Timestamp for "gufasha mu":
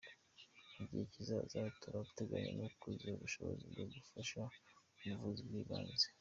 3.93-4.49